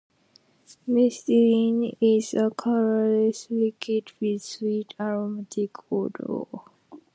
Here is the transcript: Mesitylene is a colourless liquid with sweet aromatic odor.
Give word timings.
Mesitylene 0.87 1.95
is 2.01 2.33
a 2.33 2.49
colourless 2.49 3.51
liquid 3.51 4.11
with 4.19 4.41
sweet 4.41 4.95
aromatic 4.99 5.75
odor. 5.91 6.45